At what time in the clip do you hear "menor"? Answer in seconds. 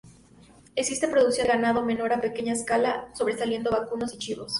1.85-2.11